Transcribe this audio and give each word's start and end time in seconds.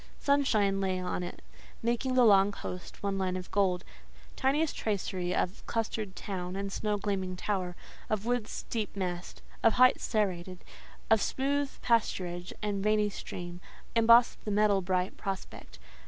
Sunshine 0.19 0.81
lay 0.81 0.99
on 0.99 1.21
it, 1.21 1.43
making 1.83 2.15
the 2.15 2.25
long 2.25 2.51
coast 2.51 3.03
one 3.03 3.19
line 3.19 3.37
of 3.37 3.51
gold; 3.51 3.83
tiniest 4.35 4.75
tracery 4.75 5.31
of 5.31 5.63
clustered 5.67 6.15
town 6.15 6.55
and 6.55 6.73
snow 6.73 6.97
gleaming 6.97 7.35
tower, 7.35 7.75
of 8.09 8.25
woods 8.25 8.65
deep 8.71 8.95
massed, 8.95 9.43
of 9.61 9.73
heights 9.73 10.03
serrated, 10.03 10.63
of 11.11 11.21
smooth 11.21 11.69
pasturage 11.83 12.51
and 12.63 12.83
veiny 12.83 13.11
stream, 13.11 13.61
embossed 13.95 14.43
the 14.43 14.49
metal 14.49 14.81
bright 14.81 15.17
prospect. 15.17 15.77